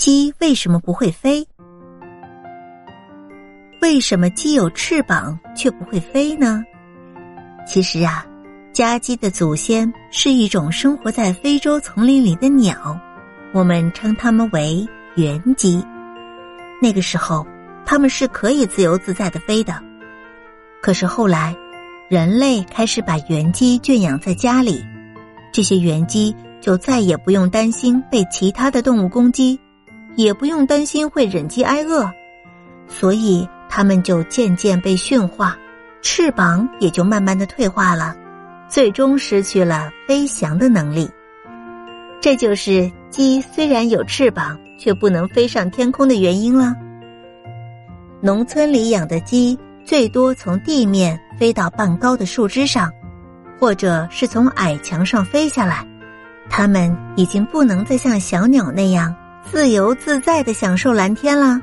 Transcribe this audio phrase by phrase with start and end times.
[0.00, 1.46] 鸡为什么不会飞？
[3.82, 6.64] 为什么鸡有翅膀却不会飞呢？
[7.66, 8.24] 其实啊，
[8.72, 12.98] 家鸡的祖先是一种生活在非洲丛林里的鸟，
[13.52, 15.84] 我们称它们为原鸡。
[16.80, 17.46] 那个时候，
[17.84, 19.82] 它们是可以自由自在的飞的。
[20.80, 21.54] 可是后来，
[22.08, 24.82] 人类开始把原鸡圈养在家里，
[25.52, 29.60] 这些原鸡就再也不用担心被其他的动物攻击，
[30.16, 32.10] 也不用担心会忍饥挨饿，
[32.88, 33.48] 所以。
[33.72, 35.56] 它们就渐渐被驯化，
[36.02, 38.16] 翅膀也就慢慢的退化了，
[38.68, 41.08] 最终失去了飞翔的能力。
[42.20, 46.74] 这就是鸡虽然有翅膀却不能飞上天空的原因了。
[48.20, 52.90] 农村里养的鸡最多从地面飞到半高的树枝上，
[53.60, 55.86] 或者是从矮墙上飞下来，
[56.48, 61.60] 它们已经不能再像小鸟那样自由自在的享受蓝天啦。